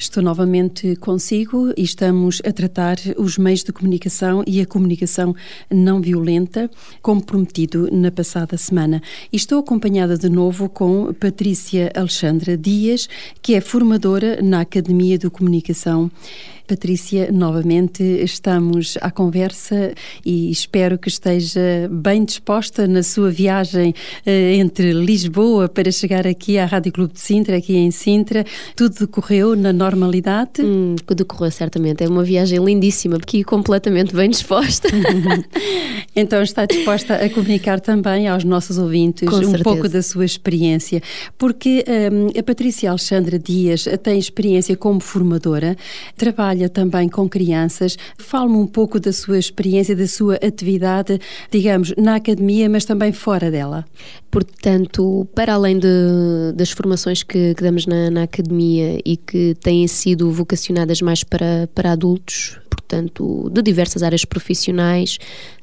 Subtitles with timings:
[0.00, 5.34] Estou novamente consigo e estamos a tratar os meios de comunicação e a comunicação
[5.68, 6.70] não violenta,
[7.02, 9.02] como prometido na passada semana.
[9.32, 13.08] E estou acompanhada de novo com Patrícia Alexandra Dias,
[13.42, 16.08] que é formadora na Academia de Comunicação
[16.68, 23.94] Patrícia, novamente estamos à conversa e espero que esteja bem disposta na sua viagem
[24.26, 28.44] eh, entre Lisboa para chegar aqui à Rádio Clube de Sintra, aqui em Sintra.
[28.76, 30.60] Tudo decorreu na normalidade?
[30.60, 32.04] Hum, decorreu certamente.
[32.04, 34.88] É uma viagem lindíssima, aqui completamente bem disposta.
[36.14, 41.02] então está disposta a comunicar também aos nossos ouvintes um pouco da sua experiência,
[41.38, 41.82] porque
[42.12, 45.74] um, a Patrícia Alexandra Dias tem experiência como formadora,
[46.14, 47.96] trabalha trabalha também com crianças.
[48.16, 53.50] Fale-me um pouco da sua experiência, da sua atividade, digamos, na academia, mas também fora
[53.50, 53.84] dela.
[54.30, 59.86] Portanto, para além de, das formações que, que damos na, na, academia e que têm
[59.86, 65.18] sido vocacionadas mais para, para adultos, portanto, de diversas áreas profissionais.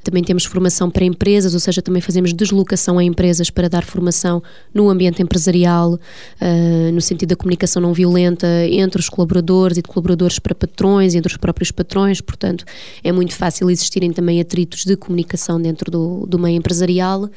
[0.06, 4.40] Também temos formação para empresas, ou seja, também fazemos deslocação a empresas para dar formação
[4.72, 9.88] no ambiente empresarial, uh, no sentido da comunicação não violenta entre os colaboradores e de
[9.88, 12.20] colaboradores para patrões, entre os próprios patrões.
[12.20, 12.64] Portanto,
[13.02, 17.28] é muito fácil existirem também atritos de comunicação dentro do, do meio empresarial.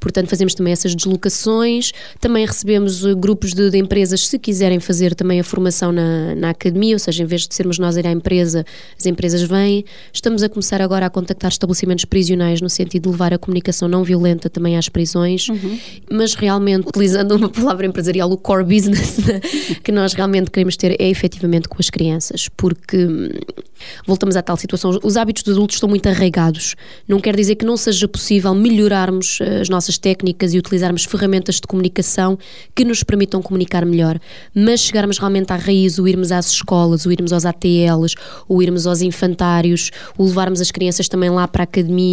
[0.00, 1.92] Portanto, fazemos também essas deslocações.
[2.20, 6.96] Também recebemos grupos de, de empresas, se quiserem fazer também a formação na, na academia,
[6.96, 8.66] ou seja, em vez de sermos nós a ir à empresa,
[8.98, 9.84] as empresas vêm.
[10.12, 14.02] Estamos a começar agora a contactar estabelecimentos prisionais no sentido de levar a comunicação não
[14.02, 15.78] violenta também às prisões, uhum.
[16.10, 19.38] mas realmente, utilizando uma palavra empresarial, o core business né,
[19.84, 23.28] que nós realmente queremos ter é efetivamente com as crianças, porque hum,
[24.06, 26.74] voltamos à tal situação, os hábitos dos adultos estão muito arraigados.
[27.06, 31.56] Não quer dizer que não seja possível melhorarmos eh, as nossas técnicas e utilizarmos ferramentas
[31.56, 32.38] de comunicação
[32.74, 34.18] que nos permitam comunicar melhor,
[34.54, 38.14] mas chegarmos realmente à raiz, o irmos às escolas, o irmos aos ATLs,
[38.48, 42.05] o irmos aos infantários, o levarmos as crianças também lá para a academia,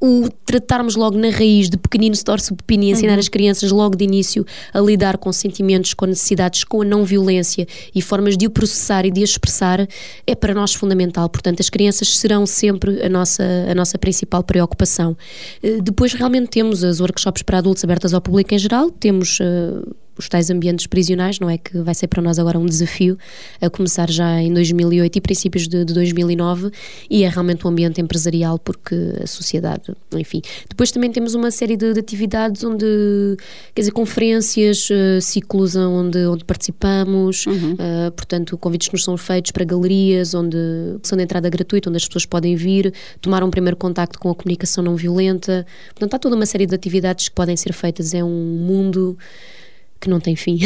[0.00, 3.18] o tratarmos logo na raiz de pequenino se torce o pepino e ensinar uhum.
[3.18, 7.66] as crianças logo de início a lidar com sentimentos, com necessidades, com a não violência
[7.94, 9.86] e formas de o processar e de a expressar
[10.26, 11.28] é para nós fundamental.
[11.28, 15.16] Portanto, as crianças serão sempre a nossa, a nossa principal preocupação.
[15.62, 19.38] Eh, depois, realmente, temos as workshops para adultos abertas ao público em geral, temos.
[19.40, 21.58] Uh, os tais ambientes prisionais, não é?
[21.58, 23.18] Que vai ser para nós agora um desafio,
[23.60, 26.70] a começar já em 2008 e princípios de, de 2009,
[27.10, 30.40] e é realmente um ambiente empresarial porque a sociedade, enfim.
[30.68, 32.86] Depois também temos uma série de, de atividades onde,
[33.74, 37.72] quer dizer, conferências, uh, ciclos onde, onde participamos, uhum.
[37.74, 40.56] uh, portanto, convites que nos são feitos para galerias, onde
[41.02, 44.34] são de entrada gratuita, onde as pessoas podem vir, tomar um primeiro contacto com a
[44.34, 45.66] comunicação não violenta.
[45.88, 48.14] Portanto, há toda uma série de atividades que podem ser feitas.
[48.14, 49.16] É um mundo
[50.04, 50.58] que não tem fim.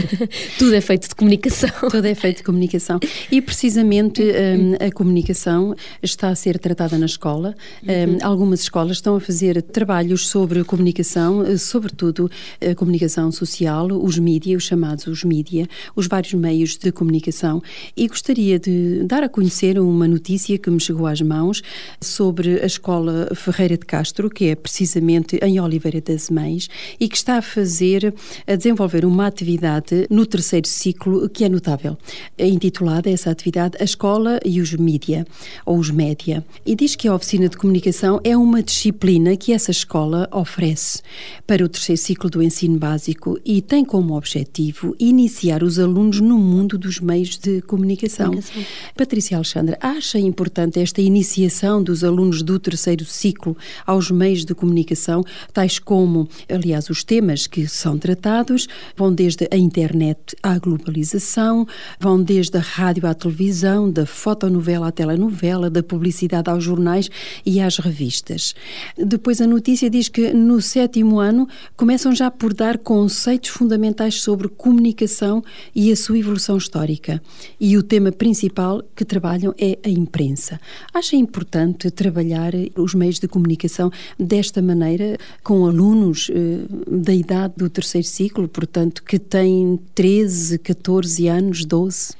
[0.58, 1.70] Tudo é feito de comunicação.
[1.90, 2.98] Tudo é feito de comunicação.
[3.30, 7.54] E precisamente um, a comunicação está a ser tratada na escola.
[7.84, 12.30] Um, algumas escolas estão a fazer trabalhos sobre comunicação, eh, sobretudo
[12.60, 17.62] a comunicação social, os mídias, os chamados os mídia, os vários meios de comunicação.
[17.94, 21.62] E gostaria de dar a conhecer uma notícia que me chegou às mãos
[22.00, 26.68] sobre a escola Ferreira de Castro, que é precisamente em Oliveira das Mães,
[26.98, 28.14] e que está a fazer,
[28.46, 31.96] a desenvolver desenvolver uma atividade no terceiro ciclo que é notável.
[32.38, 35.26] É intitulada essa atividade A Escola e os Mídia,
[35.64, 36.44] ou os Média.
[36.64, 41.02] E diz que a oficina de comunicação é uma disciplina que essa escola oferece
[41.46, 46.38] para o terceiro ciclo do ensino básico e tem como objetivo iniciar os alunos no
[46.38, 48.26] mundo dos meios de comunicação.
[48.26, 48.64] comunicação.
[48.96, 55.24] Patrícia Alexandra, acha importante esta iniciação dos alunos do terceiro ciclo aos meios de comunicação,
[55.52, 58.65] tais como, aliás, os temas que são tratados,
[58.96, 61.66] vão desde a internet à globalização,
[62.00, 67.08] vão desde a rádio à televisão, da fotonovela à telenovela, da publicidade aos jornais
[67.44, 68.54] e às revistas.
[68.96, 74.48] Depois a notícia diz que no sétimo ano começam já por dar conceitos fundamentais sobre
[74.48, 75.42] comunicação
[75.74, 77.22] e a sua evolução histórica.
[77.60, 80.60] E o tema principal que trabalham é a imprensa.
[80.92, 87.68] Acha importante trabalhar os meios de comunicação desta maneira com alunos eh, da idade do
[87.68, 92.14] terceiro ciclo, portanto, que têm 13, 14 anos, 12?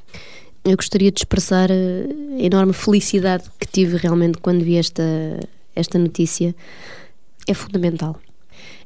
[0.63, 5.03] Eu gostaria de expressar a enorme felicidade que tive realmente quando vi esta,
[5.75, 6.55] esta notícia.
[7.49, 8.21] É fundamental.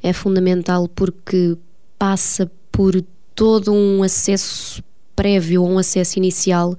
[0.00, 1.58] É fundamental porque
[1.98, 2.94] passa por
[3.34, 4.80] todo um acesso
[5.16, 6.78] prévio um acesso inicial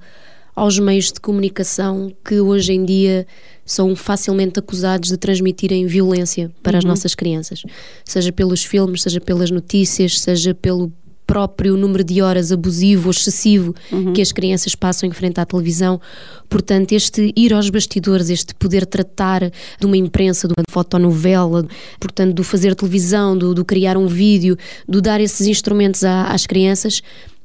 [0.54, 3.26] aos meios de comunicação que hoje em dia
[3.64, 6.78] são facilmente acusados de transmitirem violência para uhum.
[6.78, 7.62] as nossas crianças,
[8.04, 10.92] seja pelos filmes, seja pelas notícias, seja pelo
[11.26, 14.12] próprio número de horas abusivo, excessivo uhum.
[14.12, 16.00] que as crianças passam em frente à televisão.
[16.48, 19.40] Portanto, este ir aos bastidores, este poder tratar
[19.80, 21.66] de uma imprensa, de uma fotonovela,
[21.98, 26.46] portanto, do fazer televisão, do, do criar um vídeo, do dar esses instrumentos à, às
[26.46, 27.02] crianças,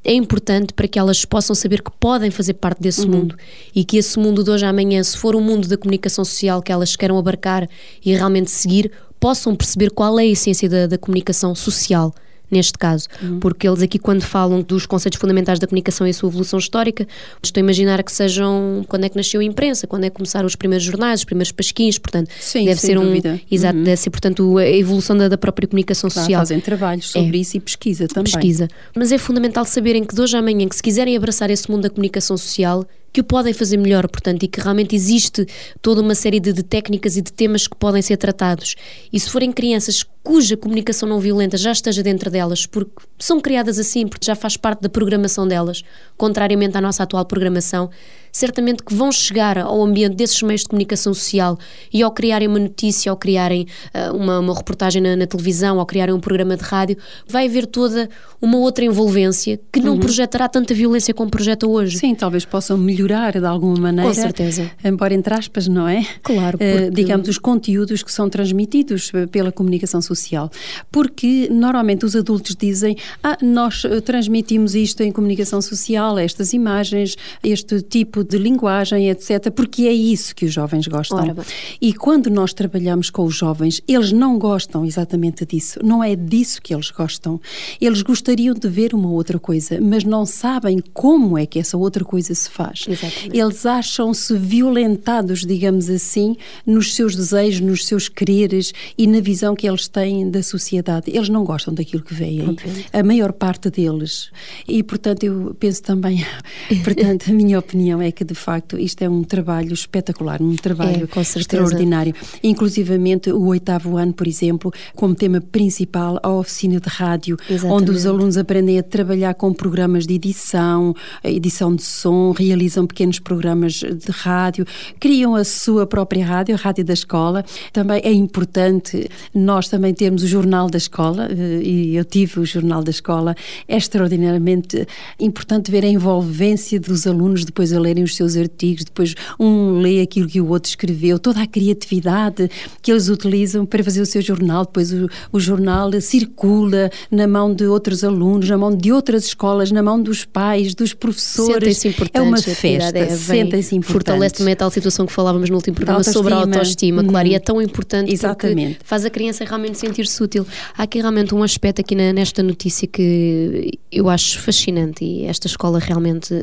[0.07, 3.09] é importante para que elas possam saber que podem fazer parte desse uhum.
[3.09, 3.36] mundo
[3.75, 6.62] e que esse mundo de hoje à manhã, se for o mundo da comunicação social
[6.62, 7.68] que elas queiram abarcar
[8.04, 8.89] e realmente seguir,
[9.19, 12.13] possam perceber qual é a essência da, da comunicação social
[12.50, 13.40] neste caso, uhum.
[13.40, 17.08] porque eles aqui quando falam dos conceitos fundamentais da comunicação e a sua evolução histórica,
[17.44, 20.48] estou a imaginar que sejam quando é que nasceu a imprensa, quando é que começaram
[20.48, 23.34] os primeiros jornais, os primeiros pasquins, portanto, Sim, deve ser dúvida.
[23.34, 23.84] um exato, uhum.
[23.84, 26.42] deve ser portanto a evolução da, da própria comunicação claro, social.
[26.42, 27.42] Fazem trabalhos sobre é.
[27.42, 28.32] isso e pesquisa também.
[28.32, 31.70] Pesquisa, mas é fundamental saberem que de hoje à manhã que se quiserem abraçar esse
[31.70, 32.86] mundo da comunicação social,
[33.18, 35.44] que o podem fazer melhor, portanto, e que realmente existe
[35.81, 38.75] toda uma série de, de, técnicas e de temas que podem ser tratados.
[39.12, 43.80] E se forem crianças cuja comunicação não violenta já esteja dentro delas, porque são criadas
[43.80, 45.84] assim, porque já faz parte da programação delas,
[46.16, 47.90] contrariamente à nossa atual programação,
[48.38, 51.57] certamente que vão chegar ao ambiente desses meios de comunicação social
[51.92, 55.86] e ao criarem uma notícia, ao criarem uh, uma, uma, reportagem na, na, televisão, ao
[55.88, 56.98] criarem um programa de rádio,
[57.28, 58.07] vai haver toda
[58.39, 60.00] uma outra envolvência que não uhum.
[60.00, 61.98] projetará tanta violência como projeta hoje.
[61.98, 64.07] Sim, talvez possam melhorar de alguma maneira.
[64.07, 64.69] Com certeza.
[64.84, 66.06] Embora entre aspas, não é?
[66.22, 66.57] Claro.
[66.60, 66.88] Eh, porque...
[66.89, 70.51] Uh, digamos, os conteúdos que são transmitidos eh, pela comunicação social.
[70.92, 77.81] Porque normalmente os adultos dizem, ah, nós transmitimos isto em comunicação social, estas imagens, este
[77.81, 81.35] tipo de linguagem, etc., porque é isso que os jovens gostam.
[81.81, 86.62] E quando nós trabalhamos com os jovens, eles não gostam exatamente disso, não é disso
[86.62, 87.39] que eles gostam.
[87.79, 92.03] Eles gostariam de ver uma outra coisa, mas não sabem como é que essa outra
[92.03, 92.85] coisa se faz.
[92.88, 93.38] Exatamente.
[93.38, 96.35] Eles acham-se violentados, digamos assim,
[96.65, 101.12] nos seus desejos, nos seus quereres e na visão que eles têm da sociedade.
[101.13, 102.56] Eles não gostam daquilo que veem,
[102.91, 104.31] a maior parte deles.
[104.68, 106.25] E, portanto, eu penso também,
[106.83, 111.07] portanto, a minha opinião é que de facto isto é um trabalho espetacular, um trabalho
[111.15, 112.13] é, extraordinário.
[112.44, 117.81] Inclusivamente o oitavo ano, por exemplo, como tema principal a oficina de rádio, Exatamente.
[117.81, 123.19] onde os alunos aprendem a trabalhar com programas de edição, edição de som, realizam pequenos
[123.19, 124.65] programas de rádio,
[125.00, 127.44] criam a sua própria rádio, a rádio da escola.
[127.71, 132.45] Também é importante nós também termos o jornal da escola, eh, e eu tive o
[132.45, 133.36] jornal da escola,
[133.68, 134.88] é extraordinariamente
[135.19, 140.02] importante ver a envolvência dos alunos depois a lerem os seus artigos, depois um lê
[140.02, 142.50] aquilo que o outro escreveu, toda a criatividade
[142.82, 147.54] que eles utilizam para fazer o seu jornal, depois o, o jornal circula na mão
[147.54, 151.84] de outros alunos, na mão de outras escolas, na mão dos pais, dos professores.
[152.14, 153.92] É uma festa, é, sentem-se importantes.
[153.92, 157.08] Fortalece também a tal situação que falávamos no último programa sobre a autoestima, hum.
[157.08, 158.80] claro, e é tão importante Exatamente.
[158.84, 160.46] faz a criança realmente sentir-se útil.
[160.78, 165.48] Há aqui realmente um aspecto aqui na, nesta notícia que eu acho fascinante e esta
[165.48, 166.34] escola realmente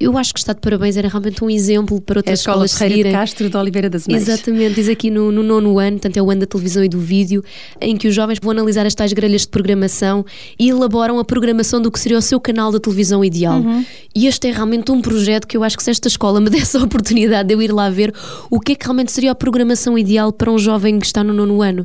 [0.00, 2.64] eu acho que está de parabéns, era realmente um exemplo para outras é a escola
[2.64, 3.12] escolas Ferreira seguirem.
[3.12, 4.22] de Castro de Oliveira das Mães.
[4.22, 7.00] Exatamente, diz aqui no, no nono ano, portanto é o ano da televisão e do
[7.00, 7.42] vídeo,
[7.80, 10.24] em que os jovens vão analisar as tais grelhas de programação
[10.56, 13.58] e elaboram a programação do que seria o seu canal de televisão ideal.
[13.58, 13.84] Uhum.
[14.14, 16.76] E este é realmente um projeto que eu acho que se esta escola me desse
[16.76, 18.14] a oportunidade de eu ir lá ver
[18.48, 21.32] o que é que realmente seria a programação ideal para um jovem que está no
[21.32, 21.84] nono ano.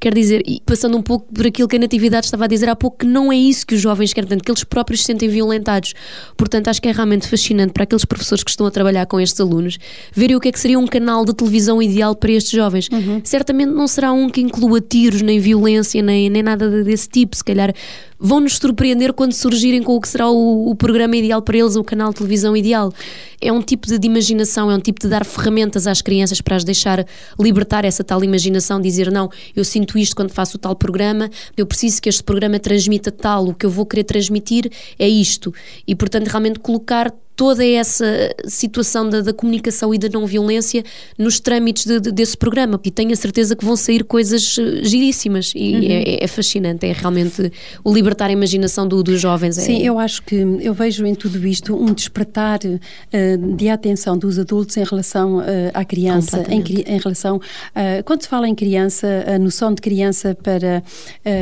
[0.00, 2.74] Quer dizer, e passando um pouco por aquilo que a Natividade estava a dizer há
[2.74, 5.28] pouco, que não é isso que os jovens querem, tanto que eles próprios se sentem
[5.28, 5.94] violentados.
[6.36, 7.41] Portanto, acho que é realmente fascinante
[7.72, 9.78] para aqueles professores que estão a trabalhar com estes alunos
[10.12, 12.88] verem o que é que seria um canal de televisão ideal para estes jovens.
[12.92, 13.20] Uhum.
[13.24, 17.36] Certamente não será um que inclua tiros, nem violência, nem, nem nada desse tipo.
[17.36, 17.74] Se calhar
[18.22, 21.74] vão nos surpreender quando surgirem com o que será o, o, programa ideal para eles,
[21.74, 22.92] o canal de televisão ideal.
[23.40, 26.54] É um tipo de, de, imaginação, é um tipo de dar ferramentas às crianças para
[26.54, 27.04] as deixar
[27.38, 31.66] libertar essa tal imaginação, dizer não, eu sinto isto quando faço o tal programa, eu
[31.66, 35.52] preciso que este programa transmita tal, o que eu vou querer transmitir é isto.
[35.84, 40.84] E portanto realmente colocar toda essa situação da, da, comunicação e da não violência
[41.18, 44.84] nos trâmites de, de, desse programa e tenho a certeza que vão sair coisas eh,
[44.84, 45.82] giríssimas e uhum.
[45.82, 47.50] é, é, fascinante, é realmente
[47.82, 49.58] o libertar a imaginação do, dos jovens.
[49.58, 49.60] É...
[49.60, 54.38] Sim, eu acho que eu vejo em tudo isto um despertar uh, de atenção dos
[54.38, 55.42] adultos em relação uh,
[55.74, 60.36] à criança, em, em, relação, uh, quando se fala em criança, a noção de criança
[60.42, 60.82] para,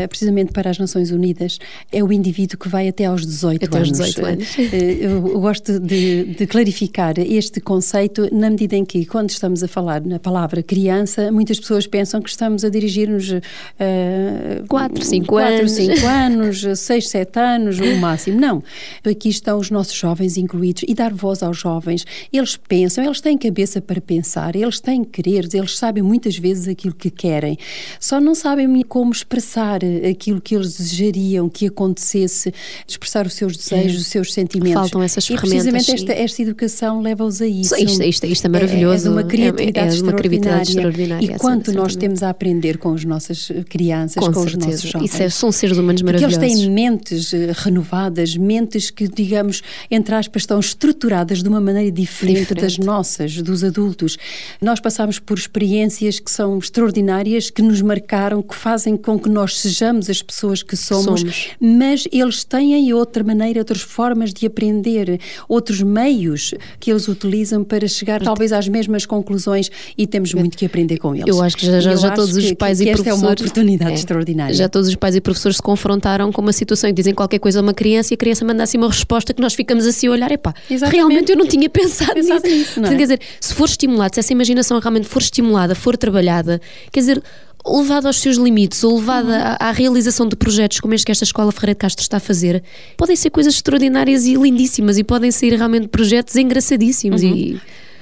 [0.08, 1.58] precisamente para as Nações Unidas,
[1.92, 4.00] é o indivíduo que vai até aos 18 até anos.
[4.00, 4.58] Aos 18 anos.
[5.00, 10.00] eu gosto de, de, clarificar este conceito na medida em que, quando estamos a falar
[10.00, 16.06] na palavra criança, muitas pessoas pensam que estamos a dirigir-nos a 4, 5 anos, 5
[16.06, 18.40] anos os 6, 7 anos, o máximo.
[18.40, 18.62] Não.
[19.04, 22.04] Aqui estão os nossos jovens incluídos e dar voz aos jovens.
[22.32, 26.94] Eles pensam, eles têm cabeça para pensar, eles têm quereres, eles sabem muitas vezes aquilo
[26.94, 27.58] que querem.
[27.98, 32.52] Só não sabem como expressar aquilo que eles desejariam que acontecesse,
[32.86, 34.00] expressar os seus desejos, é.
[34.00, 34.74] os seus sentimentos.
[34.74, 35.66] Faltam essas ferramentas.
[35.66, 37.74] E precisamente esta, esta educação leva-os a isso.
[37.76, 39.06] Isto, isto, isto é maravilhoso.
[39.06, 41.26] É, é uma criatividade, é, é uma criatividade extraordinária.
[41.26, 45.12] E quanto nós temos a aprender com as nossas crianças, com, com os nossos jovens.
[45.12, 46.38] Isso é, são seres humanos maravilhosos.
[46.56, 52.40] Têm mentes eh, renovadas, mentes que, digamos, entre aspas, estão estruturadas de uma maneira diferente,
[52.40, 52.60] diferente.
[52.62, 54.16] das nossas, dos adultos.
[54.60, 59.58] Nós passamos por experiências que são extraordinárias, que nos marcaram, que fazem com que nós
[59.58, 61.48] sejamos as pessoas que somos, somos.
[61.60, 67.86] mas eles têm outra maneira, outras formas de aprender, outros meios que eles utilizam para
[67.88, 71.28] chegar talvez às mesmas conclusões e temos muito que aprender com eles.
[71.28, 73.06] Eu acho que já, já, já todos os pais que, que e esta professores.
[73.06, 74.54] Esta é uma oportunidade é, extraordinária.
[74.54, 77.60] Já todos os pais e professores se confrontaram com uma situação e dizem qualquer coisa
[77.60, 80.10] a uma criança e a criança manda assim uma resposta que nós ficamos assim a
[80.10, 80.96] olhar, epá, Exatamente.
[80.96, 82.56] realmente eu não tinha pensado, pensado nisso.
[82.56, 82.92] nisso não é?
[82.92, 86.60] Quer dizer, se for estimulado, se essa imaginação realmente for estimulada, for trabalhada,
[86.92, 87.22] quer dizer,
[87.66, 89.56] levado aos seus limites ou levada uhum.
[89.60, 92.20] à, à, realização de projetos como este que esta Escola Ferreira de Castro está a
[92.20, 92.62] fazer,
[92.96, 97.34] podem ser coisas extraordinárias e lindíssimas e podem ser realmente projetos engraçadíssimos uhum.
[97.34, 97.60] e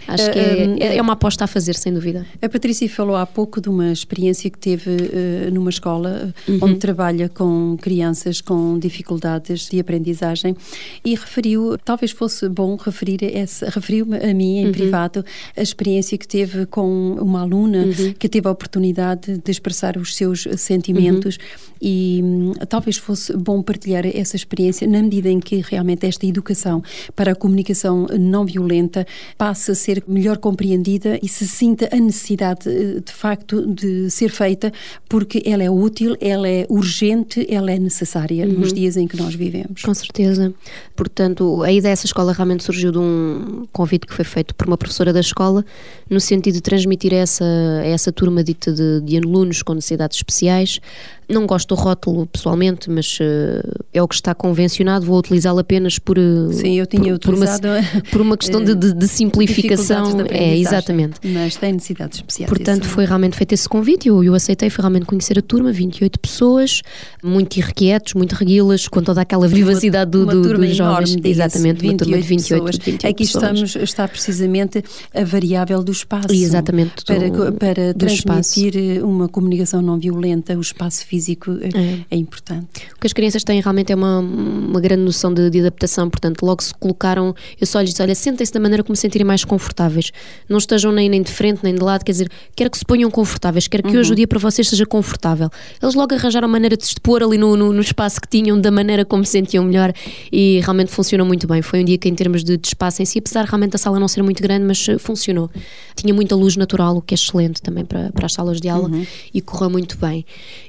[0.09, 2.27] Acho que é, é, é, uma aposta a fazer, sem dúvida.
[2.41, 6.59] A Patrícia falou há pouco de uma experiência que teve uh, numa escola uhum.
[6.63, 10.57] onde trabalha com crianças com dificuldades de aprendizagem
[11.05, 14.73] e referiu, talvez fosse bom referir essa, referiu-me a mim em uhum.
[14.73, 15.23] privado
[15.55, 18.15] a experiência que teve com uma aluna uhum.
[18.19, 21.43] que teve a oportunidade de expressar os seus sentimentos uhum.
[21.83, 26.83] e um, talvez fosse bom partilhar essa experiência na medida em que realmente esta educação
[27.15, 31.97] para a comunicação não violenta passa a ser ser melhor compreendida e se sinta a
[31.97, 34.73] necessidade eh, de facto de ser feita
[35.09, 38.61] porque ela é útil, ela é urgente, ela é necessária uhum.
[38.61, 39.83] nos dias em que nós vivemos.
[39.83, 40.53] Com certeza.
[40.95, 44.77] Portanto, a ideia dessa escola realmente surgiu de um convite que foi feito por uma
[44.77, 45.65] professora da escola
[46.09, 47.45] no sentido de transmitir essa,
[47.85, 50.81] essa turma dita de, de alunos com necessidades especiais
[51.29, 55.99] não gosto do rótulo pessoalmente, mas uh, é o que está convencionado, vou utilizá-lo apenas
[55.99, 56.19] por.
[56.19, 57.61] Uh, Sim, eu tinha por, utilizado.
[57.61, 60.25] Por uma, por uma questão de, de, de simplificação.
[60.31, 61.21] É, exatamente.
[61.23, 62.49] Mas tem necessidades especiais.
[62.49, 66.19] Portanto, foi realmente feito esse convite eu, eu aceitei, foi realmente conhecer a turma, 28
[66.19, 66.83] pessoas,
[67.23, 71.17] muito irrequietos, muito reguilas, com toda aquela vivacidade do, do, dos jovens.
[71.23, 72.77] Exatamente, 28 uma turma de 28, pessoas.
[72.87, 73.45] 28 Aqui pessoas.
[73.45, 74.83] estamos, está precisamente
[75.15, 76.33] a variável do espaço.
[76.33, 77.05] Exatamente.
[77.05, 79.07] Para, do, para transmitir espaço.
[79.07, 82.83] uma comunicação não violenta, o espaço físico físico é, é importante.
[82.97, 86.45] O que as crianças têm realmente é uma, uma grande noção de, de adaptação, portanto,
[86.45, 89.45] logo se colocaram, eu só lhes disse, olha, sentem-se da maneira como se sentirem mais
[89.45, 90.13] confortáveis.
[90.49, 93.11] Não estejam nem, nem de frente, nem de lado, quer dizer, quero que se ponham
[93.11, 94.01] confortáveis, quero que uhum.
[94.01, 95.51] hoje o dia para vocês seja confortável.
[95.83, 98.61] Eles logo arranjaram a maneira de se pôr ali no, no, no, espaço que tinham,
[98.61, 99.93] da maneira como se sentiam melhor
[100.33, 101.63] e realmente funcionou muito bem.
[101.63, 103.99] Foi um dia que, em termos de, de espaço em si, apesar realmente da sala
[103.99, 105.51] não ser muito grande, mas uh, funcionou.
[105.99, 108.89] Tinha muita luz natural, o que é excelente também para, para as salas de aula
[108.89, 109.05] uhum.
[109.35, 110.25] e correu muito bem.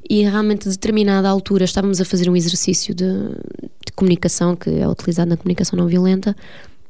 [0.09, 4.87] E realmente, a determinada altura, estávamos a fazer um exercício de, de comunicação que é
[4.87, 6.35] utilizado na comunicação não violenta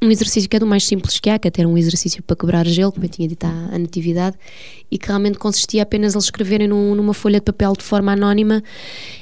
[0.01, 2.35] um exercício que é do mais simples que há, que até era um exercício para
[2.35, 4.37] quebrar gelo, como eu tinha dito à, à natividade,
[4.89, 8.63] e que realmente consistia apenas eles escreverem num, numa folha de papel de forma anónima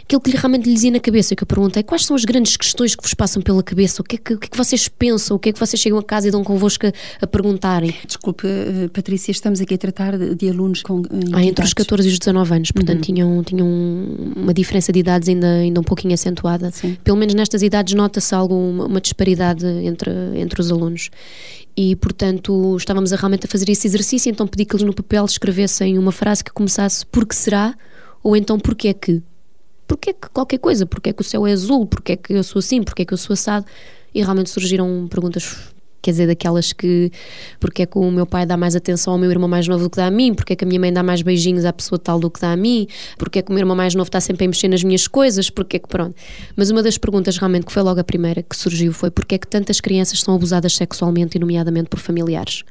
[0.08, 1.36] aquilo que realmente lhes ia na cabeça.
[1.36, 4.16] Que eu perguntei quais são as grandes questões que vos passam pela cabeça, o que
[4.16, 6.30] é que, que, é que vocês pensam, o que é que vocês chegam a casa
[6.30, 6.92] e dão convosco a,
[7.22, 7.94] a perguntarem.
[8.06, 11.02] Desculpe, eh, Patrícia, estamos aqui a tratar de, alunos com.
[11.02, 13.02] Eh, ah, entre os 14 e os 19 anos, portanto uhum.
[13.02, 13.68] tinham, tinham
[14.36, 16.72] uma diferença de idades ainda, ainda um pouquinho acentuada.
[16.72, 16.98] Sim.
[17.04, 21.10] Pelo menos nestas idades nota-se algo, uma, uma disparidade entre, entre os alunos.
[21.76, 25.26] E portanto estávamos a, realmente a fazer esse exercício, então pedi que eles no papel
[25.26, 27.76] escrevessem uma frase que começasse porque será?
[28.28, 29.24] ou então porque é que.
[29.88, 32.34] Porque é que qualquer coisa, porque é que o céu é azul, porque é que
[32.34, 33.66] eu sou assim, porque é que eu sou assado?
[34.14, 37.12] E realmente surgiram perguntas quer dizer, daquelas que
[37.60, 39.90] porque é que o meu pai dá mais atenção ao meu irmão mais novo do
[39.90, 42.00] que dá a mim, porque é que a minha mãe dá mais beijinhos à pessoa
[42.00, 42.88] tal do que dá a mim,
[43.18, 45.50] porque é que o meu irmão mais novo está sempre a mexer nas minhas coisas,
[45.50, 46.16] porque é que pronto.
[46.56, 49.38] Mas uma das perguntas realmente que foi logo a primeira que surgiu foi porque é
[49.38, 52.64] que tantas crianças são abusadas sexualmente e nomeadamente por familiares.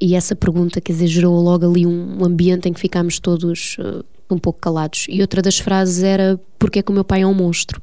[0.00, 4.02] E essa pergunta, quer dizer, gerou logo ali um ambiente em que ficámos todos uh,
[4.30, 5.06] um pouco calados.
[5.10, 7.82] E outra das frases era porque é que o meu pai é um monstro.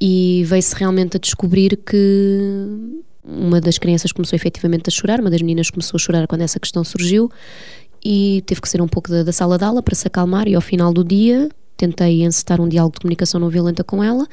[0.00, 5.40] E veio-se realmente a descobrir que uma das crianças começou efetivamente a chorar, uma das
[5.40, 7.30] meninas começou a chorar quando essa questão surgiu
[8.04, 10.46] e teve que sair um pouco da, da sala de aula para se acalmar.
[10.46, 14.26] E ao final do dia tentei encetar um diálogo de comunicação não violenta com ela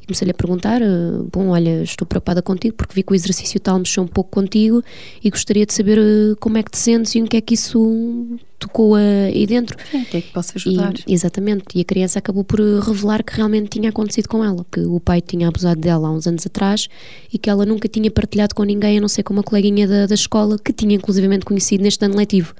[0.00, 0.86] e comecei-lhe a perguntar: eh,
[1.32, 4.82] Bom, olha, estou preocupada contigo porque vi que o exercício tal mexeu um pouco contigo
[5.22, 7.54] e gostaria de saber eh, como é que te sentes e o que é que
[7.54, 9.76] isso tocou aí dentro.
[9.90, 10.92] Sim, que é que posso ajudar?
[11.06, 14.80] E, exatamente, e a criança acabou por revelar que realmente tinha acontecido com ela, que
[14.80, 16.88] o pai tinha abusado dela há uns anos atrás
[17.32, 20.06] e que ela nunca tinha partilhado com ninguém, a não ser com uma coleguinha da,
[20.06, 22.54] da escola que tinha inclusivamente conhecido neste ano letivo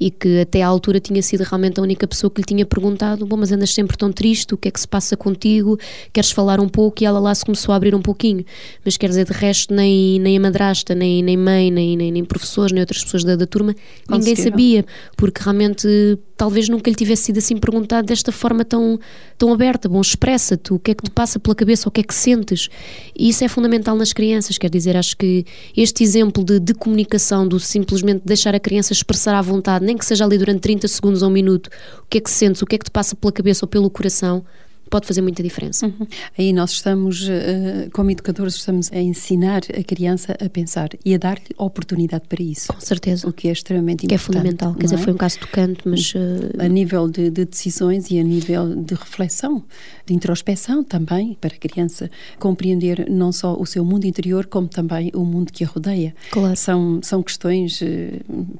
[0.00, 3.26] e que até à altura tinha sido realmente a única pessoa que lhe tinha perguntado:
[3.26, 5.78] Bom, mas andas sempre tão triste, o que é que se passa contigo?
[6.12, 7.02] Queres falar um pouco?
[7.02, 8.44] E ela lá se começou a abrir um pouquinho.
[8.82, 12.24] Mas quer dizer, de resto, nem, nem a madrasta, nem, nem mãe, nem, nem, nem
[12.24, 13.74] professores, nem outras pessoas da, da turma,
[14.08, 18.98] ninguém sabia, porque realmente talvez nunca lhe tivesse sido assim perguntado desta forma tão,
[19.36, 19.90] tão aberta.
[19.90, 22.70] Bom, expressa-te, o que é que te passa pela cabeça, o que é que sentes.
[23.14, 25.44] E isso é fundamental nas crianças, quer dizer, acho que
[25.76, 30.06] este exemplo de, de comunicação, do simplesmente deixar a criança expressar à vontade, nem que
[30.06, 31.66] seja ali durante 30 segundos ou um minuto,
[31.98, 33.90] o que é que sentes, o que é que te passa pela cabeça ou pelo
[33.90, 34.42] coração,
[34.90, 35.86] pode fazer muita diferença.
[35.86, 36.06] Uhum.
[36.36, 41.18] Aí nós estamos, uh, como educadores, estamos a ensinar a criança a pensar e a
[41.18, 42.72] dar-lhe oportunidade para isso.
[42.72, 43.28] Com certeza.
[43.28, 44.32] O que é extremamente que importante.
[44.32, 44.74] Que é fundamental.
[44.74, 44.98] Quer dizer, é?
[44.98, 46.12] foi um caso tocante, mas.
[46.58, 49.62] A nível de, de, decisões e a nível de reflexão,
[50.04, 55.10] de introspeção também, para a criança compreender não só o seu mundo interior, como também
[55.14, 56.14] o mundo que a rodeia.
[56.30, 56.56] Claro.
[56.56, 57.86] São, são questões uh,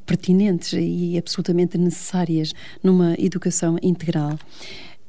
[0.07, 4.39] pertinentes e absolutamente necessárias numa educação integral.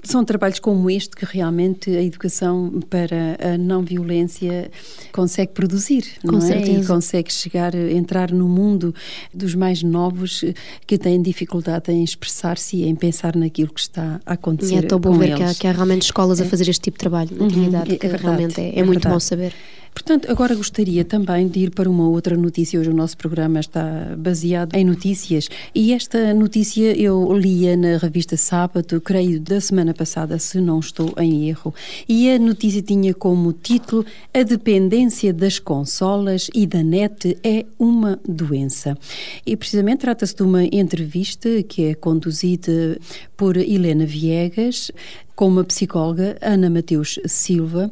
[0.04, 4.72] São trabalhos como este que realmente a educação para a não violência
[5.12, 6.42] consegue produzir, Com não é?
[6.42, 6.80] Certeza.
[6.80, 8.94] E consegue chegar, entrar no mundo
[9.34, 10.44] dos mais novos
[10.88, 14.76] que têm dificuldade em expressar-se e em pensar naquilo que está a acontecer.
[14.76, 16.44] E é tão bom ver que há, que há, realmente escolas é.
[16.44, 18.80] a fazer este tipo de trabalho na uhum, atividade, é, que verdade, realmente é, é,
[18.80, 19.14] é muito verdade.
[19.14, 19.54] bom saber.
[19.94, 22.80] Portanto, agora gostaria também de ir para uma outra notícia.
[22.80, 28.38] Hoje o nosso programa está baseado em notícias e esta notícia eu lia na revista
[28.38, 31.74] Sábado, creio, da semana passada, se não estou em erro.
[32.08, 38.20] E a notícia tinha como título A dependência das consolas e da net é uma
[38.28, 38.98] doença.
[39.46, 42.98] E precisamente trata-se de uma entrevista que é conduzida
[43.36, 44.92] por Helena Viegas,
[45.42, 47.92] com uma psicóloga, Ana Mateus Silva,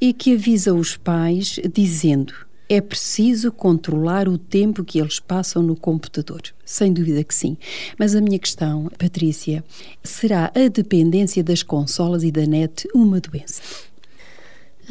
[0.00, 2.34] e que avisa os pais dizendo:
[2.68, 6.42] é preciso controlar o tempo que eles passam no computador.
[6.64, 7.56] Sem dúvida que sim.
[7.96, 9.62] Mas a minha questão, Patrícia,
[10.02, 13.62] será a dependência das consolas e da net uma doença?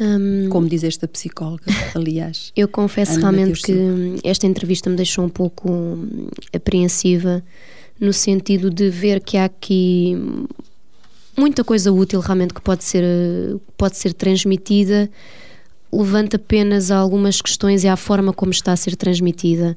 [0.00, 2.52] Hum, Como diz esta psicóloga, aliás.
[2.56, 3.74] Eu confesso Ana realmente que
[4.24, 5.68] esta entrevista me deixou um pouco
[6.54, 7.44] apreensiva
[8.00, 10.16] no sentido de ver que há aqui
[11.38, 13.04] muita coisa útil realmente que pode ser,
[13.76, 15.08] pode ser transmitida,
[15.92, 19.76] levanta apenas algumas questões e à forma como está a ser transmitida.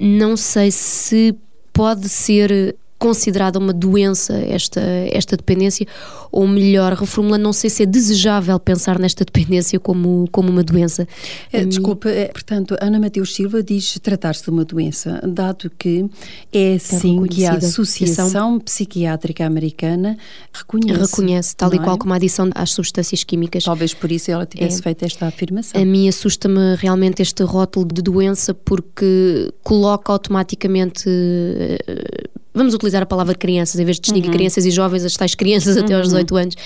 [0.00, 1.36] Não sei se
[1.72, 4.80] pode ser considerada uma doença esta,
[5.10, 5.86] esta dependência,
[6.32, 11.06] ou melhor, reformulando, não sei se é desejável pensar nesta dependência como, como uma doença.
[11.52, 16.06] É, desculpa, é, portanto, Ana Mateus Silva diz tratar-se de uma doença, dado que
[16.52, 20.16] é assim que a Associação Psiquiátrica Americana
[20.52, 21.00] reconhece.
[21.00, 21.98] Reconhece, tal e qual é?
[21.98, 23.64] como a adição às substâncias químicas.
[23.64, 24.82] Talvez por isso ela tivesse é.
[24.82, 25.80] feito esta afirmação.
[25.80, 33.06] A mim assusta-me realmente este rótulo de doença porque coloca automaticamente uh, vamos utilizar a
[33.06, 34.36] palavra crianças, em vez de distinguir uhum.
[34.36, 35.84] crianças e jovens, as tais crianças uhum.
[35.84, 36.56] até aos 18 anos,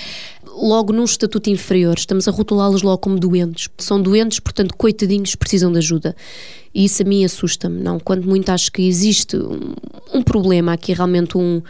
[0.46, 3.68] logo num estatuto inferior, estamos a rotulá-los logo como doentes.
[3.76, 6.14] São doentes, portanto, coitadinhos, precisam de ajuda.
[6.72, 7.98] E isso a mim assusta-me, não?
[7.98, 9.74] Quando muito acho que existe um,
[10.14, 11.60] um, problema aqui, realmente um,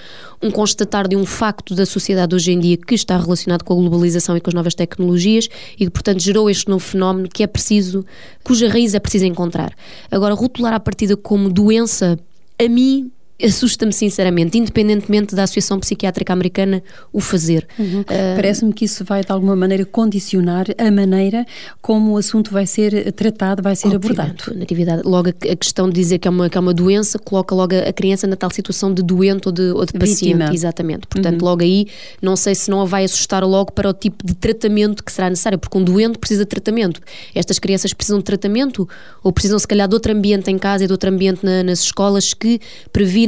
[0.43, 3.77] um constatar de um facto da sociedade hoje em dia que está relacionado com a
[3.77, 7.47] globalização e com as novas tecnologias e que, portanto, gerou este novo fenómeno que é
[7.47, 8.05] preciso,
[8.45, 9.75] cuja raiz é preciso encontrar.
[10.11, 12.19] Agora, rotular a partida como doença,
[12.59, 13.11] a mim
[13.43, 17.67] assusta-me sinceramente, independentemente da Associação Psiquiátrica Americana o fazer.
[17.79, 18.01] Uhum.
[18.01, 18.05] Uh,
[18.37, 21.47] Parece-me que isso vai de alguma maneira condicionar a maneira
[21.81, 24.55] como o assunto vai ser tratado, vai ser abordado.
[24.55, 25.03] Natividade.
[25.05, 27.93] Logo a questão de dizer que é, uma, que é uma doença coloca logo a
[27.93, 30.55] criança na tal situação de doente ou de, ou de paciente.
[30.55, 31.07] Exatamente.
[31.07, 31.49] Portanto, uhum.
[31.49, 31.87] logo aí,
[32.21, 35.31] não sei se não a vai assustar logo para o tipo de tratamento que será
[35.31, 37.01] necessário, porque um doente precisa de tratamento.
[37.35, 38.89] Estas crianças precisam de tratamento
[39.23, 41.81] ou precisam, se calhar, de outro ambiente em casa e de outro ambiente na, nas
[41.81, 42.61] escolas que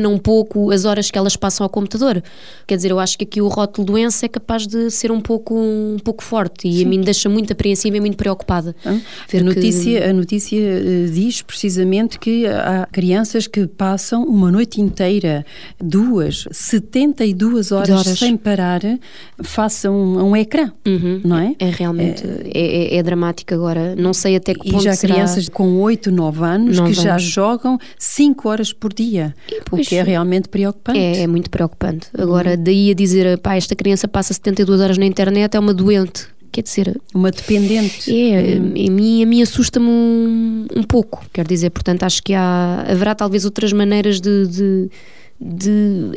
[0.09, 2.23] um pouco as horas que elas passam ao computador.
[2.67, 5.55] Quer dizer, eu acho que aqui o rótulo doença é capaz de ser um pouco,
[5.55, 6.85] um pouco forte e Sim.
[6.85, 8.75] a mim deixa muito apreensiva e muito preocupada.
[8.85, 8.99] Ah,
[9.35, 10.07] a, notícia, que...
[10.07, 15.45] a notícia uh, diz precisamente que há crianças que passam uma noite inteira,
[15.81, 18.19] duas, 72 horas, horas.
[18.19, 18.81] sem parar,
[19.43, 21.21] façam um, um ecrã, uhum.
[21.25, 21.55] não é?
[21.59, 23.95] É, realmente, é, é, é, dramático agora.
[23.97, 25.15] Não sei até que ponto E já será...
[25.15, 27.03] crianças com 8, 9 anos 9 que anos.
[27.03, 29.35] já jogam 5 horas por dia.
[29.51, 30.99] E, pois, que é realmente preocupante.
[30.99, 32.09] É, é muito preocupante.
[32.17, 32.65] Agora, uhum.
[32.65, 36.27] daí a dizer, pá, esta criança passa 72 horas na internet, é uma doente.
[36.51, 38.11] Quer dizer, uma dependente.
[38.11, 38.71] É, uhum.
[38.71, 41.25] a mim, a mim assusta-me um, um pouco.
[41.33, 44.91] Quer dizer, portanto, acho que há, haverá talvez outras maneiras de, de
[45.43, 46.13] de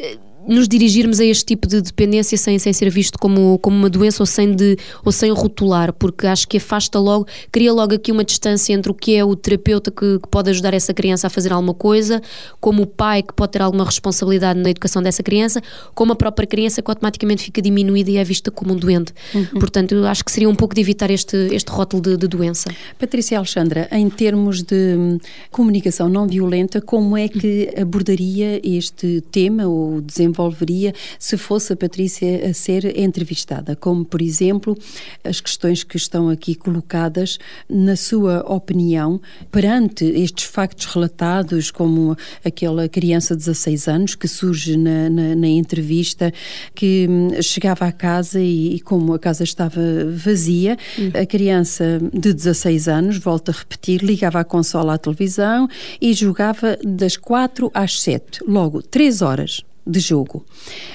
[0.47, 4.21] nos dirigirmos a este tipo de dependência sem, sem ser visto como, como uma doença
[4.21, 8.23] ou sem, de, ou sem rotular, porque acho que afasta logo, cria logo aqui uma
[8.23, 11.51] distância entre o que é o terapeuta que, que, pode ajudar essa criança a fazer
[11.51, 12.21] alguma coisa,
[12.60, 15.62] como o pai que pode ter alguma responsabilidade na educação dessa criança,
[15.93, 19.13] como a própria criança que automaticamente fica diminuída e é vista como um doente.
[19.34, 19.60] Uhum.
[19.60, 22.69] Portanto, acho que seria um pouco de evitar este, este rótulo de, de doença.
[22.99, 25.17] Patrícia Alexandra, em termos de hum,
[25.51, 31.76] comunicação não violenta, como é que abordaria este tema ou desenvolvimento desenvolveria se fosse a
[31.76, 34.78] Patrícia a ser entrevistada, como, por exemplo,
[35.24, 37.38] as questões que estão aqui colocadas,
[37.69, 39.21] na sua opinião,
[39.52, 45.48] perante estes factos relatados, como aquela criança de 16 anos que surge na, na, na
[45.48, 46.34] entrevista,
[46.74, 49.82] que hum, chegava à casa e, e, como a casa estava
[50.13, 51.12] vazia, hum.
[51.13, 55.67] a criança de 16 anos, volta a repetir, ligava a consola à televisão
[56.02, 60.45] e jogava das 4 às 7, logo 3 horas de jogo.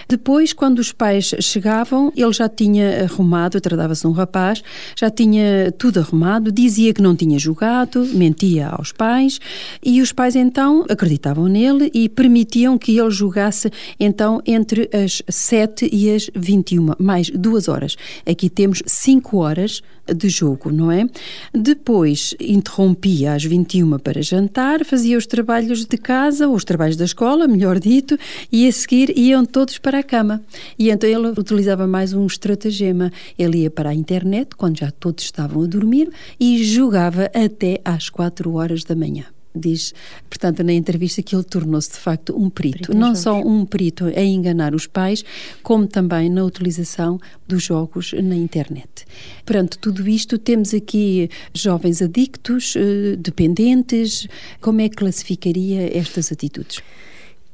[0.08, 4.62] Depois, quando os pais chegavam, ele já tinha arrumado, tratava-se de um rapaz,
[4.96, 9.40] já tinha tudo arrumado, dizia que não tinha jogado, mentia aos pais
[9.84, 15.88] e os pais então acreditavam nele e permitiam que ele jogasse então entre as 7
[15.92, 17.96] e as 21, mais duas horas.
[18.26, 19.82] Aqui temos 5 horas
[20.14, 21.06] de jogo, não é?
[21.52, 27.04] Depois interrompia às 21 para jantar, fazia os trabalhos de casa, ou os trabalhos da
[27.04, 28.18] escola, melhor dito,
[28.50, 30.42] e a seguir iam todos para a cama.
[30.78, 33.12] E então ele utilizava mais um estratagema.
[33.38, 38.08] Ele ia para a internet, quando já todos estavam a dormir, e jogava até às
[38.08, 39.92] 4 horas da manhã diz,
[40.28, 42.88] portanto, na entrevista que ele tornou-se de facto um perito.
[42.88, 45.24] perito não só um perito em enganar os pais,
[45.62, 49.04] como também na utilização dos jogos na internet.
[49.44, 54.28] Perante tudo isto, temos aqui jovens adictos, eh, dependentes.
[54.60, 56.80] Como é que classificaria estas atitudes?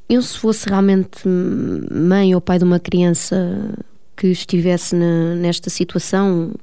[0.08, 1.26] Eu, se fosse realmente
[1.90, 3.74] mãe ou pai de uma criança
[4.16, 6.54] que estivesse na, nesta situação,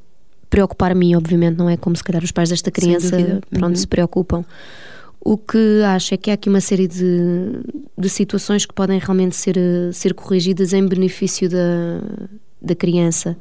[0.49, 3.75] preocupar-me, obviamente, não é como se calhar os pais desta criança pronto, uhum.
[3.75, 4.45] se preocupam
[5.25, 7.61] o que acho é que há aqui uma série de,
[7.97, 9.57] de situações que podem realmente ser,
[9.93, 12.01] ser corrigidas em benefício da,
[12.61, 13.37] da criança,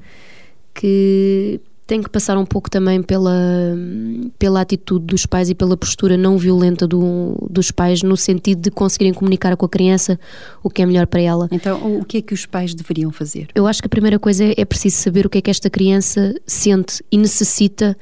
[0.73, 3.35] que tem que passar um pouco também pela,
[4.38, 8.71] pela atitude dos pais e pela postura não violenta do, dos pais, no sentido de
[8.71, 10.18] conseguirem comunicar com a criança
[10.62, 11.49] o que é melhor para ela.
[11.51, 13.49] Então, o que é que os pais deveriam fazer?
[13.57, 15.68] Eu acho que a primeira coisa é, é preciso saber o que é que esta
[15.68, 17.97] criança sente e necessita,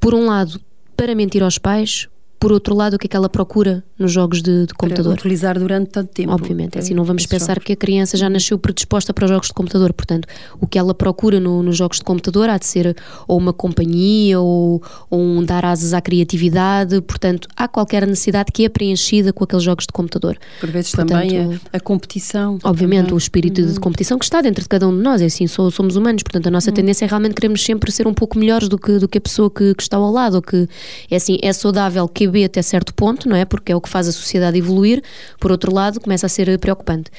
[0.00, 0.58] por um lado,
[0.96, 4.40] para mentir aos pais, por outro lado, o que é que ela procura nos jogos
[4.40, 5.14] de, de computador?
[5.14, 6.32] Para utilizar durante tanto tempo.
[6.32, 7.64] Obviamente, assim não vamos pensar jogos.
[7.64, 10.28] que a criança já nasceu predisposta para os jogos de computador, portanto,
[10.60, 12.96] o que ela procura no, nos jogos de computador há de ser
[13.26, 18.64] ou uma companhia ou, ou, um dar asas à criatividade, portanto, há qualquer necessidade que
[18.64, 20.38] é preenchida com aqueles jogos de computador.
[20.60, 22.58] Por vezes portanto, também a, a, competição.
[22.62, 23.14] Obviamente, também.
[23.14, 23.72] o espírito uhum.
[23.72, 26.46] de competição que está dentro de cada um de nós, é assim, somos humanos, portanto,
[26.46, 26.74] a nossa uhum.
[26.74, 29.50] tendência é realmente queremos sempre ser um pouco melhores do que, do que a pessoa
[29.50, 30.68] que, que está ao lado, ou que
[31.10, 33.44] é assim, é saudável que QB até certo ponto, não é?
[33.44, 35.02] Porque é o que faz a sociedade evoluir.
[35.40, 37.10] Por outro lado, começa a ser preocupante.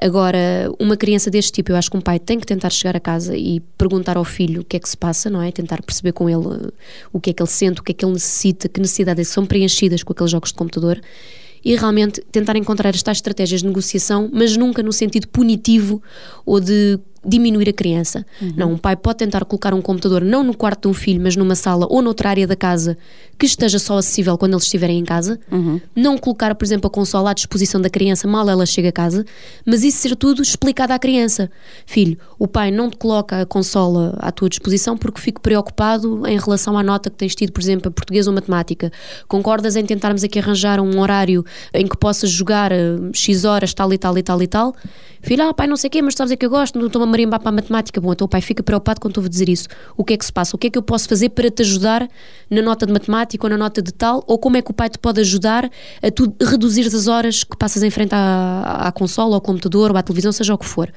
[0.00, 3.00] Agora, uma criança deste tipo, eu acho que um pai tem que tentar chegar a
[3.00, 5.50] casa e perguntar ao filho o que é que se passa, não é?
[5.50, 6.72] Tentar perceber com ele uh,
[7.12, 9.46] o que é que ele sente, o que é que ele necessita, que necessidades são
[9.46, 11.00] preenchidas com aqueles jogos de computador
[11.64, 16.00] e realmente tentar encontrar estas estratégias de negociação, mas nunca no sentido punitivo
[16.44, 16.96] ou de
[17.26, 18.24] diminuir a criança.
[18.40, 18.54] Uhum.
[18.56, 21.36] Não, um pai pode tentar colocar um computador não no quarto de um filho, mas
[21.36, 22.96] numa sala ou noutra área da casa
[23.38, 25.38] que esteja só acessível quando eles estiverem em casa.
[25.50, 25.80] Uhum.
[25.94, 29.24] Não colocar, por exemplo, a consola à disposição da criança mal ela chega a casa,
[29.64, 31.50] mas isso ser tudo explicado à criança.
[31.84, 36.38] Filho, o pai não te coloca a consola à tua disposição porque fico preocupado em
[36.38, 38.90] relação à nota que tens tido, por exemplo, a português ou matemática.
[39.28, 43.92] Concordas em tentarmos aqui arranjar um horário em que possas jogar uh, X horas, tal
[43.92, 44.74] e tal e tal e tal?
[45.22, 47.02] Filho, ah, pai, não sei o quê, mas sabes é que eu gosto, não estou
[47.02, 48.00] a marimbar para a matemática.
[48.00, 49.68] Bom, então o pai fica preocupado quando a dizer isso.
[49.96, 50.54] O que é que se passa?
[50.54, 52.08] O que é que eu posso fazer para te ajudar
[52.50, 54.22] na nota de matemática ou na nota de tal?
[54.26, 55.70] Ou como é que o pai te pode ajudar
[56.02, 59.96] a tu reduzir as horas que passas em frente à, à consola, ao computador ou
[59.96, 60.92] à televisão, seja o que for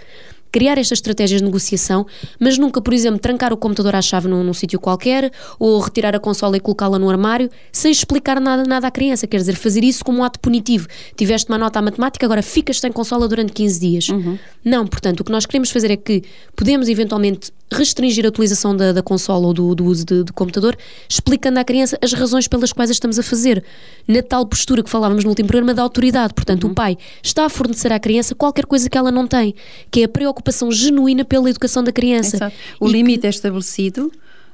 [0.52, 2.06] criar estas estratégias de negociação,
[2.40, 6.16] mas nunca, por exemplo, trancar o computador à chave num, num sítio qualquer ou retirar
[6.16, 9.28] a consola e colocá-la no armário sem explicar nada, nada à criança.
[9.28, 10.88] Quer dizer, fazer isso como um ato punitivo.
[11.16, 14.10] Tiveste uma nota à matemática, agora ficas sem consola durante 15 dias.
[14.10, 14.38] Uhum.
[14.64, 16.24] Não, portanto, o que nós queremos fazer é que
[16.56, 20.76] podemos eventualmente restringir a utilização da, da consola ou do, do uso de, de, computador,
[21.08, 23.64] explicando à criança as razões pelas quais a estamos a fazer.
[24.08, 26.34] Na tal postura que falávamos no último programa da autoridade.
[26.34, 26.72] Portanto, uhum.
[26.72, 29.54] o pai está a fornecer à criança qualquer coisa que ela não tem,
[29.92, 30.39] que é a preocupação
[30.72, 32.38] genuína pela educação da criança.
[32.38, 32.56] Exato.
[32.80, 33.28] O e limite que...
[33.28, 34.12] é estabelecido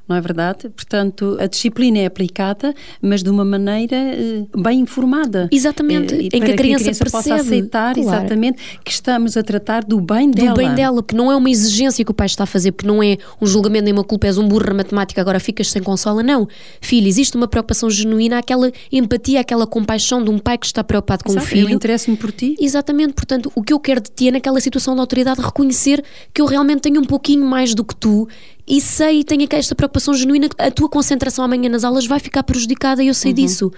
[0.08, 0.68] não é verdade?
[0.68, 5.48] Portanto, a disciplina é aplicada, mas de uma maneira uh, bem informada.
[5.50, 8.08] Exatamente, uh, em que a criança, que a criança percebe, possa aceitar claro.
[8.08, 10.50] exatamente que estamos a tratar do bem dela.
[10.50, 12.86] Do bem dela, que não é uma exigência que o pai está a fazer, porque
[12.86, 15.82] não é um julgamento nem uma culpa, és um burro na matemática, agora ficas sem
[15.82, 16.22] consola.
[16.22, 16.46] Não,
[16.80, 21.24] filho, existe uma preocupação genuína, aquela empatia, aquela compaixão de um pai que está preocupado
[21.24, 21.68] com Exato, o filho.
[21.68, 22.54] Eu interesso-me por ti.
[22.60, 26.40] Exatamente, portanto, o que eu quero de ti é naquela situação de autoridade reconhecer que
[26.40, 28.28] eu realmente tenho um pouquinho mais do que tu
[28.66, 32.18] e sei e tenho esta preocupação genuína que a tua concentração amanhã nas aulas vai
[32.18, 33.36] ficar prejudicada e eu sei uhum.
[33.36, 33.72] disso.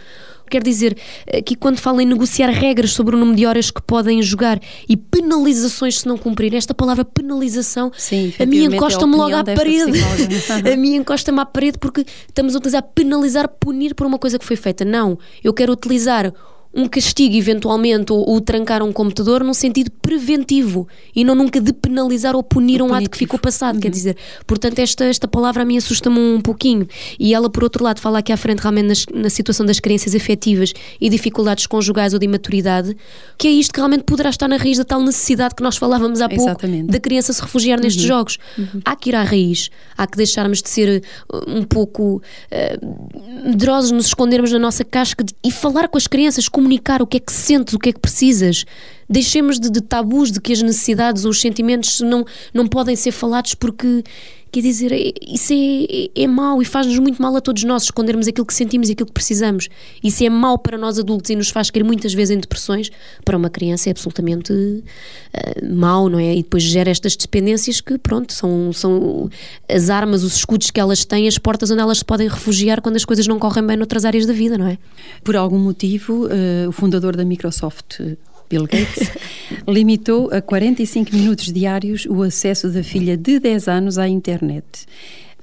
[0.51, 0.97] Quer dizer
[1.27, 4.59] eh, que quando falo em negociar regras sobre o número de horas que podem jogar
[4.89, 10.01] e penalizações se não cumprir, esta palavra penalização, Sim, a mim encosta-me logo à parede.
[10.73, 14.45] a mim encosta-me à parede porque estamos a utilizar penalizar, punir por uma coisa que
[14.45, 14.87] foi feita.
[14.87, 16.33] Não, eu quero utilizar
[16.75, 21.73] um castigo eventualmente ou, ou, trancar um computador num sentido preventivo e não nunca de
[21.73, 23.81] penalizar ou punir um ato que ficou passado, uhum.
[23.81, 26.87] quer dizer, portanto esta, esta palavra a mim assusta-me um pouquinho
[27.19, 30.15] e ela por outro lado fala aqui à frente realmente nas, na situação das carências
[30.15, 32.97] afetivas e dificuldades conjugais ou de imaturidade,
[33.37, 36.21] que é isto que realmente poderá estar na raiz da tal necessidade que nós falávamos
[36.21, 36.91] há pouco Exatamente.
[36.91, 38.09] da criança se refugiar nestes uhum.
[38.09, 38.39] jogos.
[38.57, 38.81] Uhum.
[38.85, 41.03] Há que ir à raiz, há que deixarmos de ser
[41.33, 46.07] uh, um pouco uh, medrosos, nos escondermos na nossa casca de, e falar com as
[46.07, 48.65] crianças, comunicar o que é que sentes, o que é que precisas.
[49.09, 53.13] Deixemos de, de tabus de que as necessidades ou os sentimentos não, não podem ser
[53.13, 54.05] falados porque
[54.51, 55.85] Quer dizer, é, isso é,
[56.17, 58.93] é, é mau e faz-nos muito mal a todos nós escondermos aquilo que sentimos e
[58.93, 59.69] aquilo que precisamos.
[60.03, 62.91] Isso é mau para nós adultos e nos faz cair muitas vezes em depressões.
[63.25, 66.35] Para uma criança é absolutamente uh, mau, não é?
[66.35, 69.29] E depois gera estas dependências que, pronto, são, são
[69.69, 72.97] as armas, os escudos que elas têm, as portas onde elas se podem refugiar quando
[72.97, 74.79] as coisas não correm bem noutras áreas da vida, não é?
[75.23, 78.01] Por algum motivo, uh, o fundador da Microsoft
[78.49, 79.11] Bill Gates,
[79.67, 84.87] limitou a 45 minutos diários o acesso da filha de 10 anos à internet.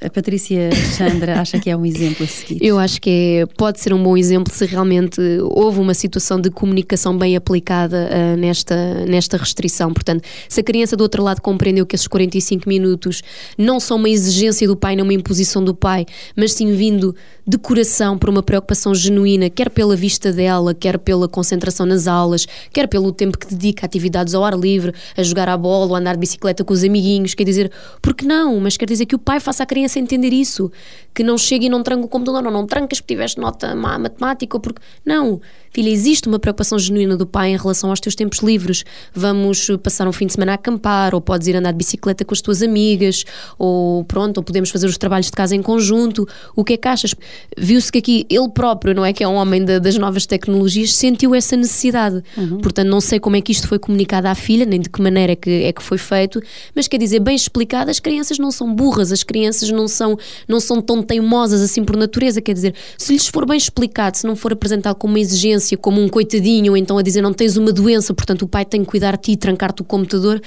[0.01, 2.59] A Patrícia Chandra acha que é um exemplo a seguir?
[2.61, 6.49] Eu acho que é, pode ser um bom exemplo se realmente houve uma situação de
[6.49, 9.93] comunicação bem aplicada uh, nesta, nesta restrição.
[9.93, 13.23] Portanto, se a criança do outro lado compreendeu que esses 45 minutos
[13.57, 17.15] não são uma exigência do pai, não uma imposição do pai, mas sim vindo
[17.47, 22.47] de coração por uma preocupação genuína, quer pela vista dela, quer pela concentração nas aulas,
[22.73, 25.99] quer pelo tempo que dedica a atividades ao ar livre, a jogar à bola a
[25.99, 28.59] andar de bicicleta com os amiguinhos, quer dizer, porque não?
[28.59, 30.71] Mas quer dizer que o pai faça a criança entender isso,
[31.13, 33.99] que não chega e não tranca o computador, não, não trancas porque tiveste nota má
[33.99, 34.81] matemática ou porque.
[35.05, 35.39] Não,
[35.75, 38.85] filha, existe uma preocupação genuína do pai em relação aos teus tempos livres.
[39.13, 42.33] Vamos passar um fim de semana a acampar, ou podes ir andar de bicicleta com
[42.33, 43.25] as tuas amigas,
[43.59, 46.25] ou pronto, ou podemos fazer os trabalhos de casa em conjunto.
[46.55, 47.13] O que é que achas?
[47.57, 49.11] Viu-se que aqui ele próprio, não é?
[49.11, 52.23] Que é um homem de, das novas tecnologias, sentiu essa necessidade.
[52.37, 52.59] Uhum.
[52.59, 55.33] Portanto, não sei como é que isto foi comunicado à filha, nem de que maneira
[55.33, 56.41] é que, é que foi feito,
[56.73, 60.61] mas quer dizer, bem explicado, as crianças não são burras, as crianças não são, não
[60.61, 62.41] são tão teimosas assim por natureza.
[62.41, 65.99] Quer dizer, se lhes for bem explicado, se não for apresentado como uma exigência, como
[66.01, 68.87] um coitadinho, ou então a dizer não tens uma doença, portanto o pai tem que
[68.87, 70.39] cuidar de ti e trancar-te o computador,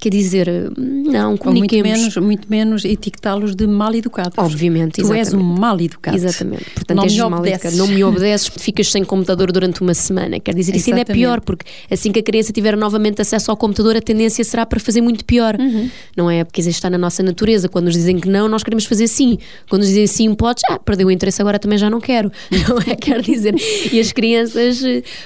[0.00, 2.16] Quer dizer, não, comuniquemos.
[2.16, 4.36] Ou muito menos, muito menos etiquetá-los de mal educados.
[4.36, 5.26] Obviamente, Tu exatamente.
[5.26, 6.16] és um mal educado.
[6.16, 6.64] Exatamente.
[6.74, 7.76] Portanto, não és mal educado.
[7.76, 10.38] Não me obedeces, ficas sem computador durante uma semana.
[10.40, 13.56] Quer dizer, isso ainda é pior, porque assim que a criança tiver novamente acesso ao
[13.56, 15.56] computador, a tendência será para fazer muito pior.
[15.58, 15.90] Uhum.
[16.16, 16.44] Não é?
[16.44, 17.68] Porque isso está na nossa natureza.
[17.68, 19.38] Quando nos dizem que não, nós queremos fazer sim.
[19.68, 22.30] Quando nos dizem sim, podes, ah, perdeu o interesse, agora também já não quero.
[22.68, 22.96] Não é?
[22.96, 23.54] Quer dizer,
[23.92, 24.82] e as crianças,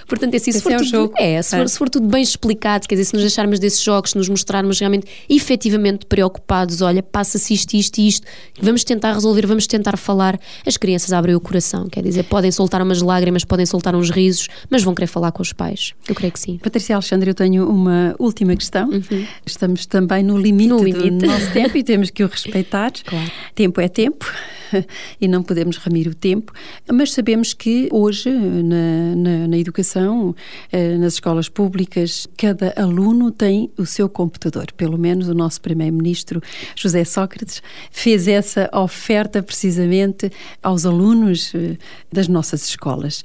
[0.08, 1.68] portanto, assim, se, for é tudo, é, se, for, é.
[1.68, 4.28] se for tudo bem explicado, quer dizer, se nos deixarmos desses jogos, se nos
[4.62, 8.26] mostrarmos realmente efetivamente preocupados, olha, passa-se isto, isto e isto,
[8.60, 10.38] vamos tentar resolver, vamos tentar falar.
[10.66, 14.48] As crianças abrem o coração, quer dizer, podem soltar umas lágrimas, podem soltar uns risos,
[14.70, 15.94] mas vão querer falar com os pais.
[16.08, 16.58] Eu creio que sim.
[16.58, 18.88] Patrícia Alexandre, eu tenho uma última questão.
[18.88, 19.26] Uhum.
[19.44, 22.92] Estamos também no limite, no limite, do nosso tempo e temos que o respeitar.
[23.08, 23.30] Claro.
[23.54, 24.26] Tempo é tempo.
[25.20, 26.52] e não podemos remir o tempo,
[26.90, 30.34] mas sabemos que hoje, na, na, na educação,
[30.70, 34.72] eh, nas escolas públicas, cada aluno tem o seu computador.
[34.72, 36.42] Pelo menos o nosso primeiro-ministro,
[36.74, 40.30] José Sócrates, fez essa oferta precisamente
[40.62, 41.76] aos alunos eh,
[42.12, 43.22] das nossas escolas.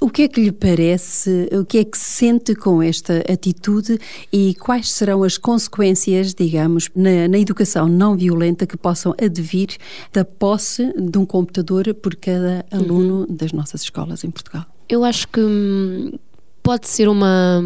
[0.00, 3.98] O que é que lhe parece, o que é que sente com esta atitude
[4.32, 9.68] e quais serão as consequências, digamos, na, na educação não violenta que possam advir
[10.12, 13.36] da posse de um computador por cada aluno uhum.
[13.36, 14.66] das nossas escolas em Portugal?
[14.88, 16.12] Eu acho que hum,
[16.62, 17.62] pode ser uma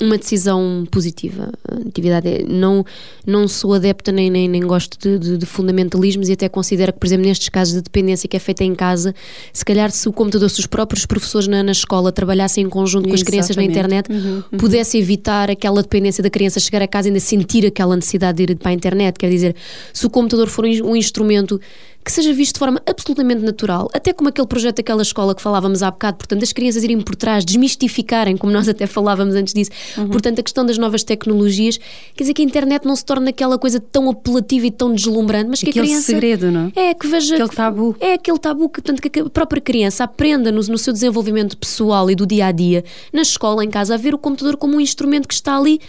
[0.00, 1.52] uma decisão positiva.
[1.86, 2.84] Atividade é, não,
[3.26, 6.98] não sou adepta nem, nem, nem gosto de, de, de, fundamentalismos e até considero que,
[6.98, 9.14] por exemplo, nestes casos de dependência que é feita em casa,
[9.52, 13.08] se calhar se o computador, se os próprios professores na, na escola trabalhassem em conjunto
[13.08, 14.58] com as crianças na internet, uhum, uhum.
[14.58, 18.52] pudesse evitar aquela dependência da criança chegar a casa e ainda sentir aquela necessidade de
[18.52, 19.18] ir para a internet.
[19.18, 19.56] Quer dizer,
[19.92, 21.60] se o computador for um instrumento
[22.04, 25.82] que seja visto de forma absolutamente natural, até como aquele projeto daquela escola que falávamos
[25.82, 29.70] há bocado, portanto, as crianças irem por trás, desmistificarem, como nós até falávamos antes disso,
[29.98, 30.08] uhum.
[30.08, 31.78] portanto, a questão das novas tecnologias,
[32.14, 35.50] quer dizer que a internet não se torna aquela coisa tão apelativa e tão deslumbrante,
[35.50, 36.06] mas que aquele a criança.
[36.06, 36.94] segredo, não é?
[36.94, 37.34] que veja.
[37.34, 37.96] Aquele tabu.
[38.00, 42.10] É aquele tabu que, portanto, que a própria criança aprenda no, no seu desenvolvimento pessoal
[42.10, 44.80] e do dia a dia, na escola, em casa, a ver o computador como um
[44.80, 45.80] instrumento que está ali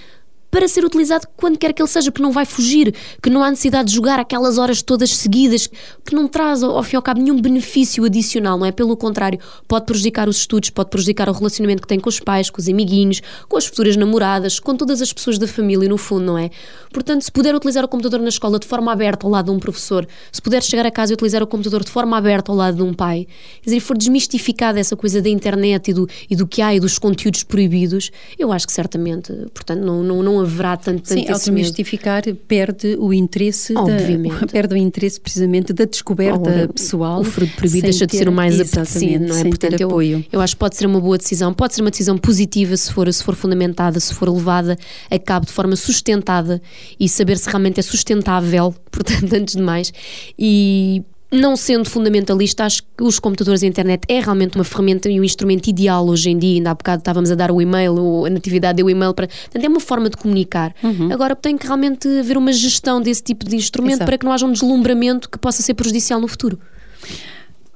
[0.51, 3.49] para ser utilizado quando quer que ele seja, porque não vai fugir, que não há
[3.49, 5.69] necessidade de jogar aquelas horas todas seguidas,
[6.05, 8.71] que não traz ao fim e ao cabo nenhum benefício adicional, não é?
[8.71, 12.49] Pelo contrário, pode prejudicar os estudos, pode prejudicar o relacionamento que tem com os pais,
[12.49, 16.25] com os amiguinhos, com as futuras namoradas, com todas as pessoas da família, no fundo,
[16.25, 16.49] não é?
[16.91, 19.59] Portanto, se puder utilizar o computador na escola de forma aberta ao lado de um
[19.59, 22.75] professor, se puder chegar a casa e utilizar o computador de forma aberta ao lado
[22.75, 23.25] de um pai,
[23.61, 26.79] quer dizer, for desmistificada essa coisa da internet e do, e do que há e
[26.79, 31.32] dos conteúdos proibidos, eu acho que certamente, portanto, não, não, não haverá tanto, tanto Sim,
[31.32, 34.39] ao desmistificar perde o interesse Obviamente.
[34.39, 37.21] Da, perde o interesse precisamente da descoberta pessoal.
[37.21, 39.43] O fruto proibido deixa ter, de ser o mais apetecido, não é?
[39.43, 40.25] Portanto, eu, apoio.
[40.32, 43.12] eu acho que pode ser uma boa decisão, pode ser uma decisão positiva se for,
[43.12, 44.77] se for fundamentada, se for levada
[45.10, 46.62] a cabo de forma sustentada
[46.99, 49.93] e saber se realmente é sustentável, portanto, antes de mais.
[50.38, 55.09] E não sendo fundamentalista, acho que os computadores e a internet é realmente uma ferramenta
[55.09, 56.55] e um instrumento ideal hoje em dia.
[56.55, 59.27] Ainda há bocado estávamos a dar o e-mail, a natividade deu o e-mail para.
[59.27, 60.75] Portanto, é uma forma de comunicar.
[60.83, 61.11] Uhum.
[61.11, 64.05] Agora tem que realmente haver uma gestão desse tipo de instrumento Exato.
[64.05, 66.59] para que não haja um deslumbramento que possa ser prejudicial no futuro.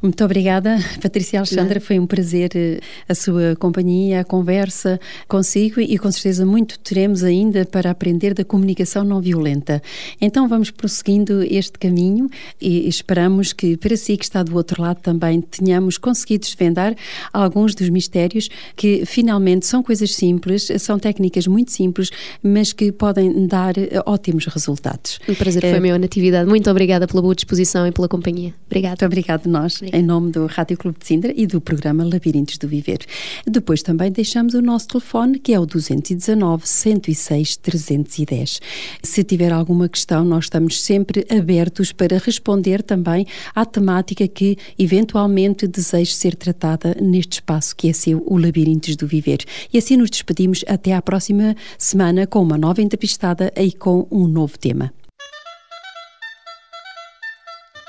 [0.05, 1.81] Muito obrigada, Patrícia Alexandra.
[1.81, 7.23] Foi um prazer eh, a sua companhia, a conversa consigo e com certeza muito teremos
[7.23, 9.81] ainda para aprender da comunicação não violenta.
[10.21, 12.29] Então vamos prosseguindo este caminho
[12.61, 16.95] e esperamos que para si que está do outro lado também tenhamos conseguido desvendar
[17.33, 22.11] alguns dos mistérios que finalmente são coisas simples, são técnicas muito simples,
[22.43, 25.19] mas que podem dar eh, ótimos resultados.
[25.27, 25.79] Um prazer foi é...
[25.79, 26.47] meu, Natividade.
[26.47, 28.53] Muito obrigada pela boa disposição e pela companhia.
[28.67, 28.91] Obrigada.
[28.91, 29.77] Muito obrigada nós.
[29.77, 32.99] Obrigada em nome do Rádio Clube de Sintra e do programa Labirintos do Viver.
[33.47, 38.59] Depois também deixamos o nosso telefone, que é o 219 106 310.
[39.01, 45.65] Se tiver alguma questão, nós estamos sempre abertos para responder também à temática que eventualmente
[45.65, 49.45] deseje ser tratada neste espaço que é seu, o Labirintos do Viver.
[49.71, 54.27] E assim nos despedimos até à próxima semana com uma nova entrevistada e com um
[54.27, 54.93] novo tema.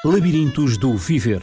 [0.04, 1.42] Labirintos do Viver